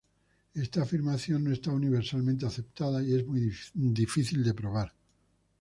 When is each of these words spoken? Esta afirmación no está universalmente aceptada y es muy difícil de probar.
Esta 0.55 0.81
afirmación 0.81 1.43
no 1.43 1.51
está 1.51 1.69
universalmente 1.71 2.47
aceptada 2.47 3.03
y 3.03 3.13
es 3.17 3.23
muy 3.27 3.53
difícil 3.75 4.43
de 4.43 4.55
probar. 4.55 4.91